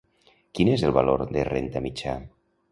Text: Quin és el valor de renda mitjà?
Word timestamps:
Quin 0.59 0.71
és 0.77 0.85
el 0.87 0.95
valor 0.95 1.27
de 1.37 1.45
renda 1.51 1.85
mitjà? 1.87 2.19